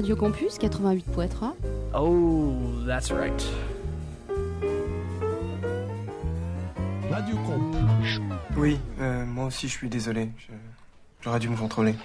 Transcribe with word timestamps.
Radio 0.00 0.16
Campus 0.16 0.56
88.3. 0.56 1.52
Oh, 1.92 2.56
that's 2.86 3.10
right. 3.10 3.44
Radio 7.10 7.36
Campus. 7.46 8.18
Oui, 8.56 8.78
euh, 8.98 9.26
moi 9.26 9.44
aussi 9.44 9.68
je 9.68 9.74
suis 9.74 9.90
désolé. 9.90 10.30
J'aurais 11.20 11.38
dû 11.38 11.50
me 11.50 11.56
contrôler. 11.58 11.96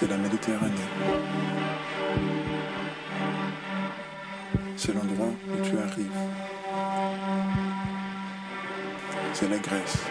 C'est 0.00 0.06
la 0.06 0.16
Méditerranée. 0.16 0.74
C'est 4.76 4.94
l'endroit 4.94 5.26
où 5.26 5.60
tu 5.64 5.76
arrives. 5.76 6.12
C'est 9.32 9.48
la 9.48 9.58
Grèce. 9.58 10.04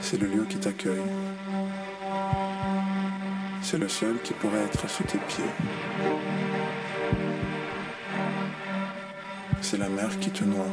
C'est 0.00 0.18
le 0.18 0.28
lieu 0.28 0.46
qui 0.48 0.56
t'accueille. 0.56 1.02
C'est 3.60 3.76
le 3.76 3.88
seul 3.90 4.16
qui 4.24 4.32
pourrait 4.32 4.64
être 4.64 4.88
sous 4.88 5.04
tes 5.04 5.18
pieds. 5.18 5.44
C'est 9.60 9.76
la 9.76 9.90
mer 9.90 10.08
qui 10.20 10.30
te 10.30 10.42
noie. 10.42 10.72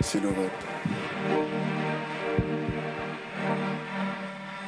C'est 0.00 0.20
l'Europe. 0.20 0.91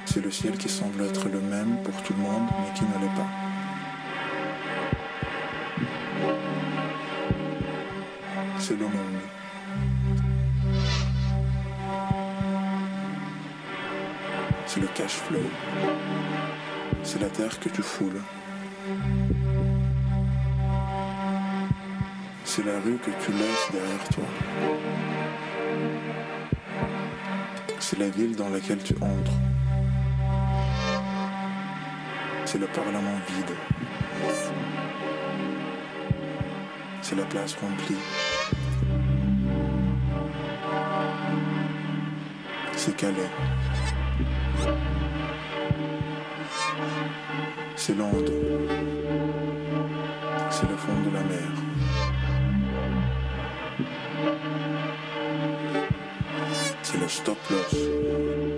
C'est 0.06 0.20
le 0.20 0.30
ciel 0.30 0.56
qui 0.56 0.68
semble 0.68 1.02
être 1.02 1.28
le 1.28 1.40
même 1.40 1.82
pour 1.82 2.00
tout 2.02 2.12
le 2.12 2.20
monde, 2.20 2.48
mais 2.60 2.72
qui 2.72 2.84
ne 2.84 3.00
l'est 3.00 3.14
pas. 3.16 3.26
C'est 8.60 8.78
le 8.78 8.84
monde. 8.84 9.20
C'est 14.66 14.80
le 14.80 14.86
cash 14.94 15.14
flow. 15.14 15.40
C'est 17.02 17.20
la 17.20 17.28
terre 17.28 17.58
que 17.60 17.68
tu 17.68 17.82
foules. 17.82 18.20
C'est 22.44 22.64
la 22.64 22.78
rue 22.80 22.98
que 22.98 23.10
tu 23.24 23.32
laisses 23.32 23.70
derrière 23.72 24.08
toi. 24.10 25.23
C'est 27.86 27.98
la 27.98 28.08
ville 28.08 28.34
dans 28.34 28.48
laquelle 28.48 28.82
tu 28.82 28.94
entres. 28.94 29.32
C'est 32.46 32.56
le 32.56 32.66
Parlement 32.66 33.18
vide. 33.28 33.54
C'est 37.02 37.14
la 37.14 37.24
place 37.24 37.54
remplie. 37.56 37.98
C'est 42.74 42.96
Calais. 42.96 43.30
C'est 47.76 47.94
l'onde. 47.98 48.32
C'est 50.48 50.68
le 50.70 50.76
fond 50.78 51.00
de 51.04 51.10
la 51.12 51.22
mer. 51.22 51.54
C'est 57.06 57.10
le 57.10 57.36
stop 57.36 57.50
loss. 57.50 58.53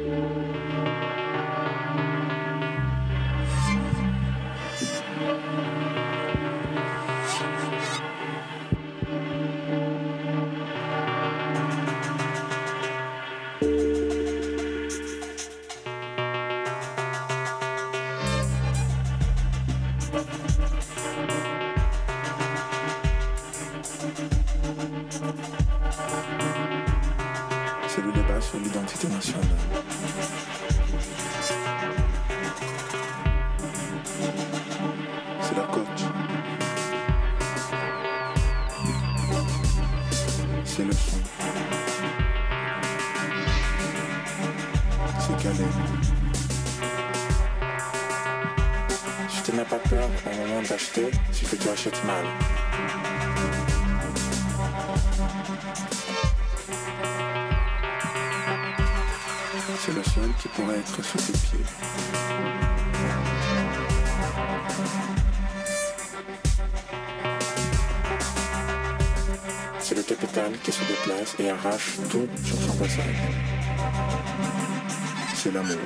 C'est 75.34 75.50
l'amour. 75.50 75.76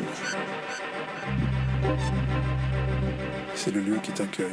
C'est 3.55 3.71
le 3.71 3.81
lieu 3.81 3.97
qui 4.03 4.11
t'accueille. 4.11 4.47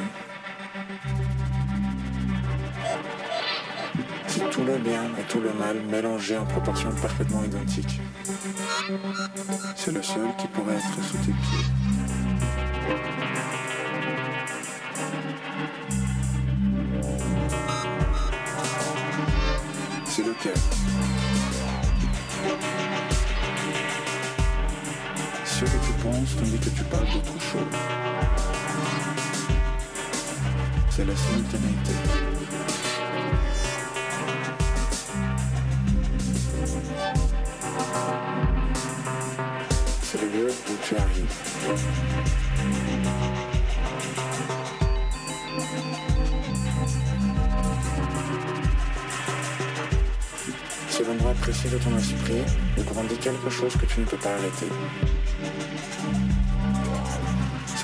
C'est 4.28 4.50
tout 4.52 4.64
le 4.64 4.78
bien 4.78 5.06
et 5.20 5.24
tout 5.28 5.40
le 5.40 5.52
mal 5.54 5.82
mélangés 5.90 6.38
en 6.38 6.46
proportions 6.46 6.92
parfaitement 7.02 7.44
identiques. 7.44 8.02
C'est 9.76 9.94
le 9.94 10.04
seul 10.04 10.28
qui 10.38 10.48
pourrait 10.48 10.76
être 10.76 11.04
sous 11.04 11.18
tes 11.18 11.32
pieds. 11.32 11.66
Tandis 26.10 26.58
que 26.58 26.70
tu 26.70 26.84
parles 26.86 27.06
d'autre 27.06 27.42
chose. 27.42 27.62
C'est 30.90 31.04
la 31.04 31.14
simultanéité. 31.14 31.92
C'est 40.02 40.22
le 40.22 40.28
lieu 40.30 40.48
où 40.48 40.74
tu 40.82 40.96
arrives. 40.96 41.36
C'est 50.90 51.04
l'endroit 51.06 51.34
précis 51.42 51.68
de 51.68 51.78
ton 51.78 51.98
esprit 51.98 52.44
où 52.78 52.84
grandit 52.84 53.18
quelque 53.18 53.50
chose 53.50 53.76
que 53.76 53.86
tu 53.86 54.00
ne 54.00 54.06
peux 54.06 54.18
pas 54.18 54.34
arrêter. 54.34 54.68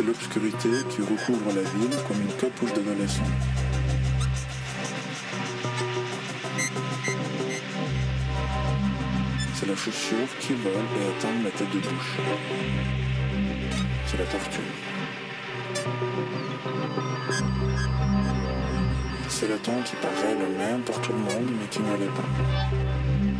C'est 0.04 0.08
l'obscurité 0.08 0.68
qui 0.90 1.00
recouvre 1.00 1.54
la 1.56 1.62
ville 1.62 1.98
comme 2.06 2.20
une 2.20 2.34
capuche 2.36 2.74
d'adolescent. 2.74 3.24
C'est 9.56 9.66
la 9.66 9.76
chaussure 9.78 10.28
qui 10.42 10.56
vole 10.56 10.74
et 10.74 11.08
atteint 11.08 11.42
la 11.42 11.52
tête 11.52 11.72
de 11.72 11.80
bouche. 11.80 12.18
C'est 14.08 14.18
la 14.18 14.26
tortue. 14.26 14.60
C'est 19.30 19.48
le 19.48 19.58
temps 19.58 19.82
qui 19.86 19.96
paraît 19.96 20.36
le 20.38 20.58
même 20.58 20.82
pour 20.82 21.00
tout 21.00 21.14
le 21.14 21.20
monde, 21.20 21.50
mais 21.58 21.68
qui 21.68 21.80
ne 21.80 21.96
l'est 21.96 22.08
pas. 22.08 23.33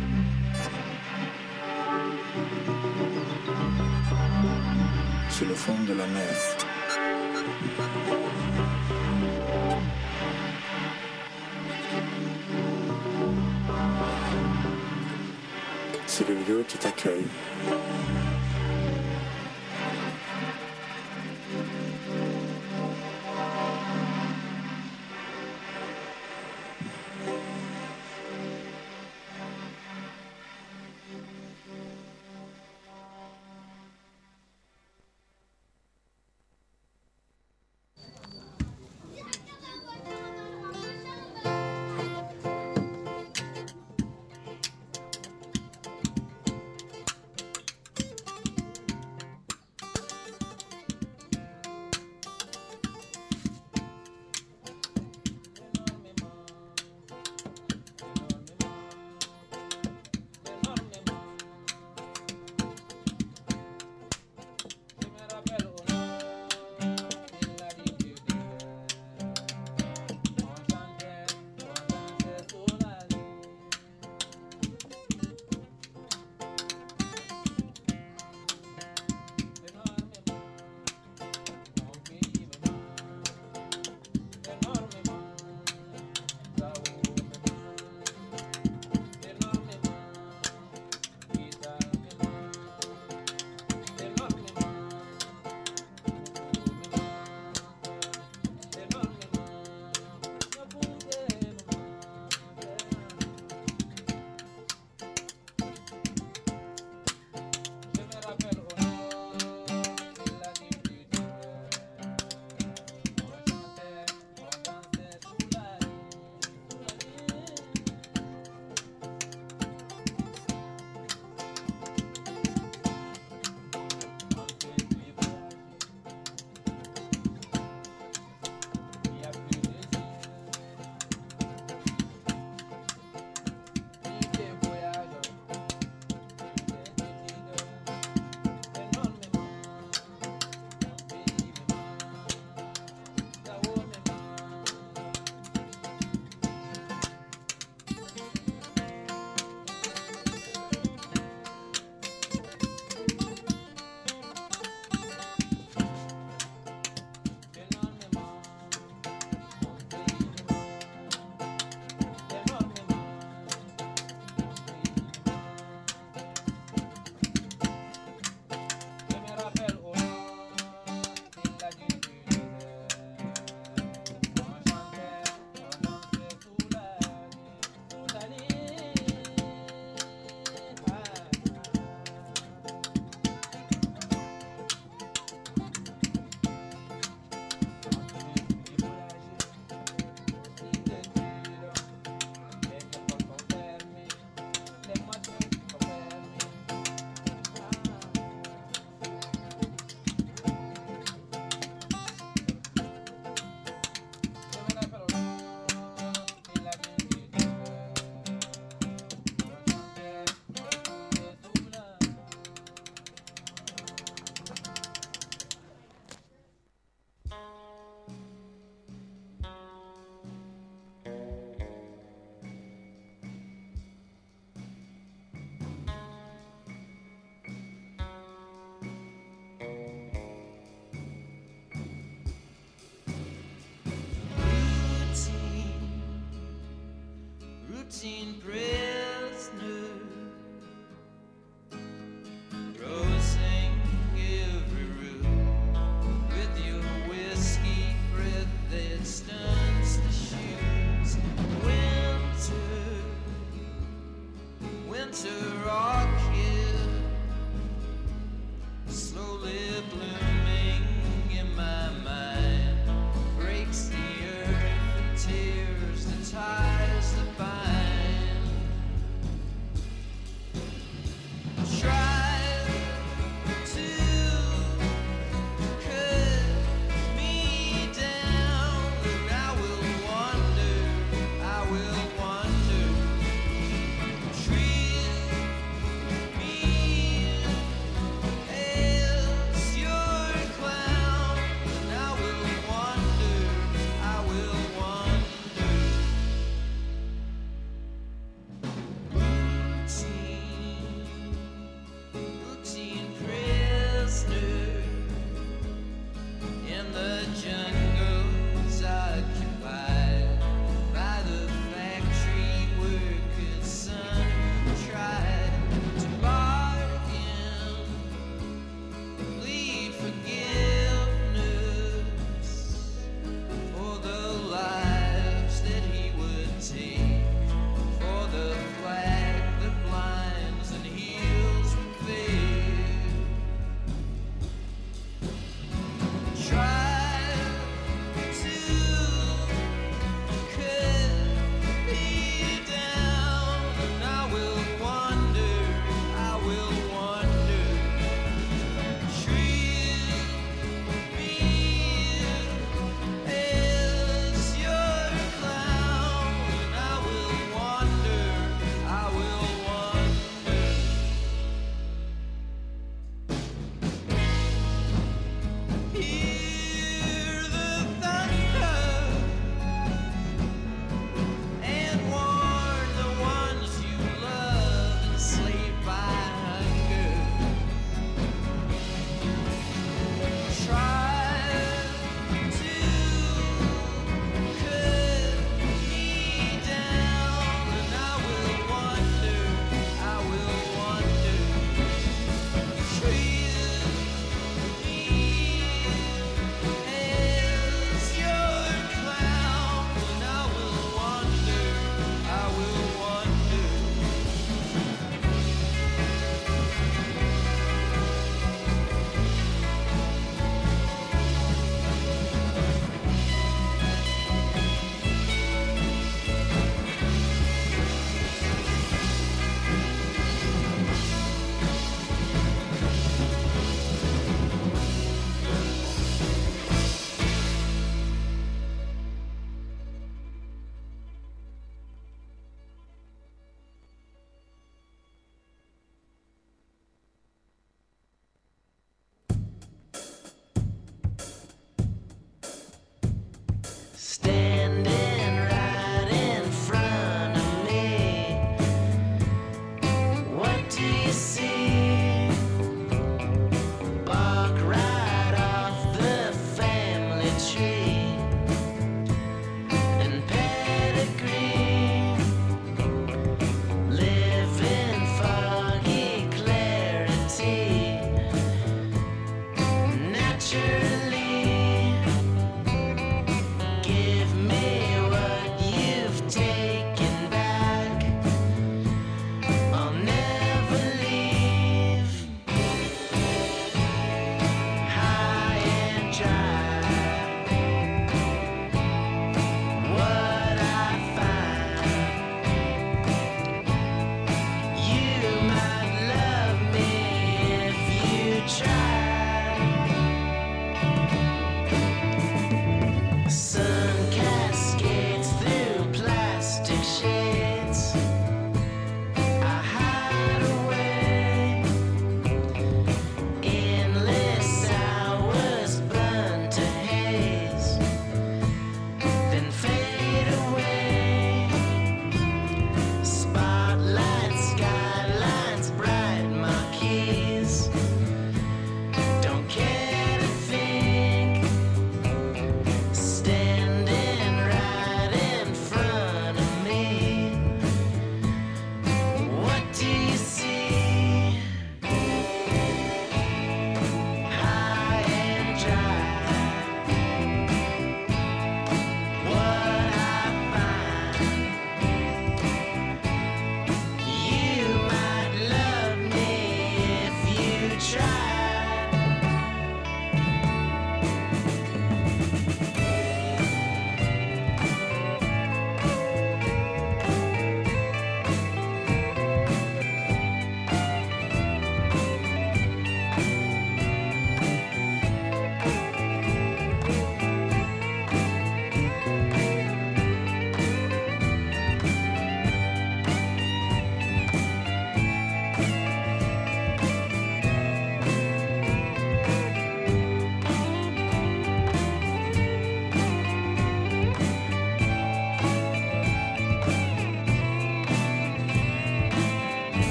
C'est 5.64 5.70
le 5.70 5.76
fond 5.76 5.84
de 5.84 5.94
la 5.94 6.06
mer. 6.06 6.22
C'est 16.06 16.28
le 16.28 16.34
lieu 16.34 16.64
qui 16.68 16.76
t'accueille. 16.76 17.24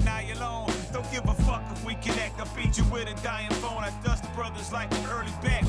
Karaoke 0.00 0.26
version. 0.26 0.36
Alone. 0.36 0.70
Don't 0.92 1.10
give 1.12 1.28
a 1.28 1.34
fuck 1.34 1.62
if 1.72 1.84
we 1.84 1.94
connect. 1.96 2.40
I 2.40 2.44
beat 2.54 2.76
you 2.78 2.84
with 2.84 3.08
a 3.08 3.14
dying 3.22 3.50
phone. 3.62 3.82
I 3.84 3.90
dust 4.04 4.22
the 4.22 4.30
brothers 4.30 4.72
like 4.72 4.92
an 4.92 5.06
early 5.10 5.32
back. 5.42 5.64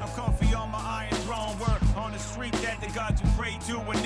I'm 0.00 0.08
comfy 0.10 0.54
on 0.54 0.70
my 0.70 0.78
iron 0.78 1.14
throne. 1.22 1.58
Work 1.58 1.82
on 1.96 2.12
the 2.12 2.18
street 2.18 2.52
that 2.62 2.80
the 2.80 2.88
gods 2.92 3.20
you 3.22 3.28
pray 3.36 3.56
to 3.68 3.78
and 3.78 4.03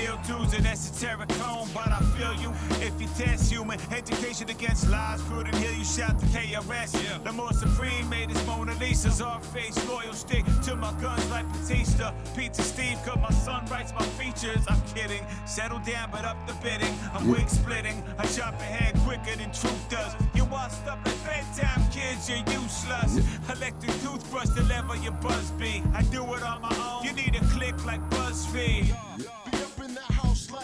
human 3.69 3.93
education 3.93 4.49
against 4.49 4.89
lies. 4.89 5.21
Couldn't 5.29 5.55
hear 5.57 5.73
you 5.73 5.85
shout 5.85 6.19
the 6.19 6.27
KRS. 6.27 6.95
Yeah. 6.95 7.19
The 7.19 7.33
more 7.33 7.53
supreme 7.53 8.09
made 8.09 8.31
his 8.31 8.47
Mona 8.47 8.75
Lisa's 8.75 9.21
our 9.21 9.41
face. 9.41 9.77
Loyal 9.89 10.15
stick 10.15 10.45
to 10.65 10.77
my 10.77 10.93
guns 11.01 11.29
like 11.31 11.47
Batista. 11.53 12.15
Pizza 12.35 12.63
Steve, 12.63 12.99
cause 13.05 13.19
my 13.19 13.31
son 13.31 13.67
writes 13.67 13.93
my 13.93 14.05
features. 14.17 14.65
I'm 14.69 14.81
kidding. 14.95 15.25
Settle 15.47 15.81
down, 15.81 16.11
but 16.11 16.25
up 16.25 16.39
the 16.47 16.55
bidding. 16.63 16.95
I'm 17.13 17.29
wig 17.29 17.49
splitting. 17.49 18.03
I 18.19 18.27
chop 18.27 18.55
ahead 18.55 18.95
quicker 19.05 19.37
than 19.37 19.53
truth 19.53 19.89
does. 19.91 20.15
You 20.35 20.45
washed 20.47 20.87
up 20.87 21.01
at 21.07 21.17
bedtime, 21.25 21.83
kids, 21.91 22.29
you're 22.29 22.39
useless. 22.39 23.19
Electric 23.55 23.93
toothbrush 24.03 24.49
to 24.57 24.63
level 24.65 24.97
your 24.97 25.13
buzz 25.13 25.51
be. 25.53 25.83
I 25.95 26.03
do 26.05 26.23
it 26.35 26.43
on 26.43 26.63
my 26.63 26.75
own. 26.91 27.05
You 27.05 27.13
need 27.13 27.35
a 27.37 27.45
click 27.53 27.75
like 27.85 28.01
BuzzFeed. 28.11 28.95
Be 29.19 29.38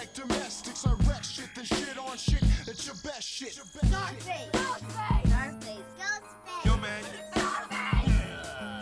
like 0.04 0.14
domestics. 0.14 0.86
I 0.86 0.92
wreck 1.08 1.24
shit, 1.24 1.48
then 1.54 1.64
shit 1.64 1.98
on 1.98 2.16
shit. 2.16 2.42
It's 2.66 2.86
your 2.86 2.96
best 3.04 3.22
shit. 3.22 3.50
Ghostface. 3.50 4.50
Ghostface. 4.50 5.22
Ghostface. 5.30 5.80
Ghostface. 5.98 6.64
Yo, 6.64 6.76
man. 6.76 7.04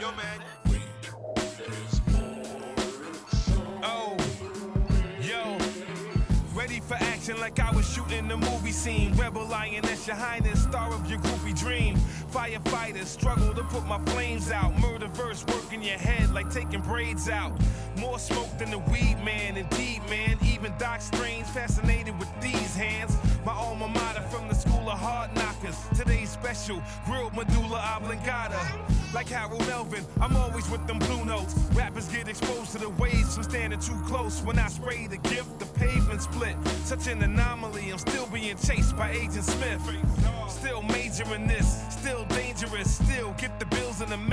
Yo, 0.01 0.13
man. 0.13 0.41
Oh, 3.85 4.17
yo. 5.21 5.59
Ready 6.55 6.81
for 6.81 6.95
action 6.95 7.39
like 7.41 7.59
I 7.61 7.71
was 7.75 7.89
shooting 7.93 8.29
the 8.29 8.37
movie 8.37 8.73
scene. 8.73 9.15
Rebel 9.15 9.47
lion, 9.47 9.83
that's 9.83 10.07
your 10.07 10.17
highness, 10.17 10.63
star 10.63 10.93
of 10.93 11.09
your 11.09 11.19
groupie 11.21 11.59
dream. 11.59 11.99
Firefighters 12.33 13.09
struggle 13.09 13.53
to 13.53 13.63
put 13.65 13.85
my 13.87 13.99
flames 14.07 14.51
out. 14.51 14.79
Murder 14.81 15.09
verse 15.09 15.45
work 15.49 15.71
in 15.71 15.83
your 15.83 15.99
head 15.99 16.33
like 16.33 16.51
taking 16.51 16.81
braids 16.81 17.29
out. 17.29 17.53
More 17.99 18.19
smoke 18.19 18.57
than 18.59 18.71
the 18.71 18.79
weed 18.79 19.19
man, 19.23 19.59
indeed, 19.59 20.01
man. 20.09 20.39
Even 20.43 20.73
Doc 20.79 21.03
Strange 21.03 21.47
fascinated 21.49 22.19
with 22.19 22.31
these 22.41 22.75
hands. 22.75 23.19
My 23.45 23.53
alma 23.53 23.87
mater 23.87 24.23
from 24.23 24.49
the 24.49 24.55
school 24.55 24.89
of 24.89 24.99
hard 24.99 25.35
knockers. 25.35 25.77
Today's 25.95 26.31
special, 26.31 26.83
grilled 27.05 27.37
medulla 27.37 27.79
oblongata. 27.97 28.59
Like 29.15 29.29
Harold 29.29 29.67
Melvin, 29.67 30.05
I'm 30.23 30.35
always 30.37 30.69
with 30.71 30.87
them 30.87 30.99
blue 30.99 31.25
notes. 31.27 31.55
Rappers 31.75 32.09
get 32.09 32.29
exposed 32.29 32.73
to 32.73 32.79
the 32.79 32.89
waves 32.89 33.35
from 33.35 33.43
standing 33.43 33.79
too 33.79 34.01
close. 34.07 34.41
When 34.43 34.59
I 34.59 34.69
spray 34.69 35.07
the 35.07 35.19
gift, 35.19 35.59
the 35.59 35.67
pavement 35.67 36.23
split. 36.23 36.57
Such 36.85 37.09
an 37.09 37.23
anomaly, 37.23 37.91
I'm 37.91 37.99
still 37.99 38.27
being 38.27 38.57
chased 38.57 38.97
by 38.97 39.11
Agent 39.11 39.45
Smith. 39.45 39.83
Still 40.49 40.83
majoring 40.83 41.47
this, 41.47 41.83
still 41.91 42.25
dangerous, 42.27 42.95
still 43.05 43.35
get 43.37 43.59
the 43.61 43.67
bills 43.67 44.01
in 44.01 44.09
the 44.09 44.17
mail. 44.17 44.33